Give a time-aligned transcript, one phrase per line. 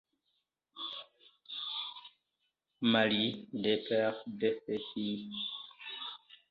[2.81, 5.29] Marié, il est père de feux filles.